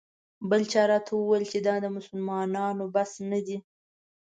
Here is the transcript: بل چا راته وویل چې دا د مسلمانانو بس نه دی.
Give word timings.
بل 0.49 0.61
چا 0.71 0.83
راته 0.91 1.11
وویل 1.15 1.43
چې 1.51 1.59
دا 1.67 1.75
د 1.83 1.85
مسلمانانو 1.97 2.85
بس 2.95 3.11
نه 3.31 3.39
دی. 3.45 3.57